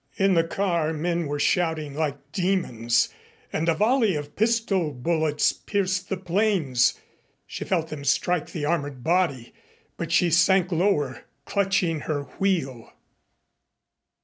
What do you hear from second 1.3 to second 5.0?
shouting like demons, and a volley of pistol